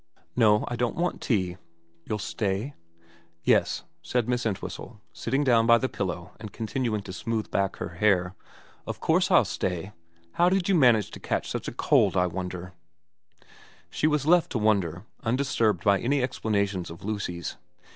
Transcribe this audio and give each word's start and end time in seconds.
4 0.15 0.23
No, 0.35 0.65
I 0.67 0.75
don't 0.75 0.95
want 0.95 1.21
tea.' 1.21 1.57
You'll 2.05 2.17
stay?' 2.17 2.73
4 3.01 3.05
Yes,' 3.43 3.83
said 4.01 4.27
Miss 4.27 4.47
Entwhistle, 4.47 4.99
sitting 5.13 5.43
down 5.43 5.67
by 5.67 5.77
the 5.77 5.87
pillow 5.87 6.31
and 6.39 6.51
continuing 6.51 7.03
to 7.03 7.13
smooth 7.13 7.51
back 7.51 7.75
her 7.75 7.89
hair.' 7.89 8.33
Of 8.87 8.99
course 8.99 9.29
I'll 9.29 9.45
stay. 9.45 9.91
How 10.31 10.49
did 10.49 10.67
you 10.67 10.73
manage 10.73 11.11
to 11.11 11.19
catch 11.19 11.51
such 11.51 11.67
a 11.67 11.71
cold, 11.71 12.17
I 12.17 12.25
wonder 12.25 12.69
I' 12.69 13.41
VERA 13.41 13.47
293 13.91 13.97
She 13.99 14.07
was 14.07 14.25
left 14.25 14.51
to 14.53 14.57
wonder, 14.57 15.05
undisturbed 15.21 15.83
by 15.83 15.99
any 15.99 16.21
explana 16.21 16.67
tions 16.67 16.89
of 16.89 17.03
Lucy's. 17.03 17.57